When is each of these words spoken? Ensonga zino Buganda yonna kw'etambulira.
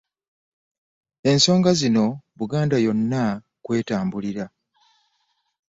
Ensonga 1.31 1.71
zino 1.81 2.05
Buganda 2.37 2.77
yonna 2.85 3.23
kw'etambulira. 3.63 4.45